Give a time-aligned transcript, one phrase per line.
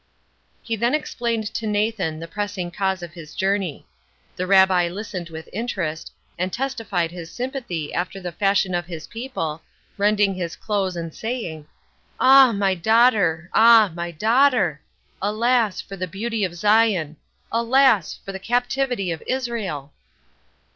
[0.63, 3.85] He then explained to Nathan the pressing cause of his journey.
[4.35, 9.61] The Rabbi listened with interest, and testified his sympathy after the fashion of his people,
[9.99, 11.67] rending his clothes, and saying,
[12.19, 15.81] "Ah, my daughter!—ah, my daughter!—Alas!
[15.81, 18.19] for the beauty of Zion!—Alas!
[18.25, 19.93] for the captivity of Israel!"